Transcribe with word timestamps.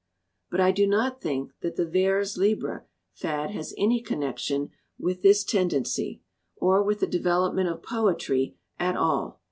"But 0.49 0.59
I 0.59 0.71
do 0.71 0.87
not 0.87 1.21
think 1.21 1.51
that 1.61 1.75
the 1.75 1.85
vers 1.85 2.35
libre 2.35 2.85
fad 3.13 3.51
has 3.51 3.75
any 3.77 4.01
connection 4.01 4.71
with 4.97 5.21
this 5.21 5.43
tendency, 5.43 6.23
or 6.55 6.81
with 6.81 7.01
the 7.01 7.05
development 7.05 7.69
of 7.69 7.83
poetry 7.83 8.57
at 8.79 8.95
all. 8.97 9.39